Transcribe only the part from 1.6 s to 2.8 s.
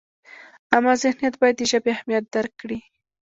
ژبې اهمیت درک کړي.